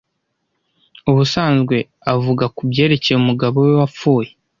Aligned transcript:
Ubusanzwe 1.09 1.75
avuga 2.13 2.45
kubyerekeye 2.55 3.15
umugabo 3.19 3.57
we 3.65 3.71
wapfuye. 3.79 4.29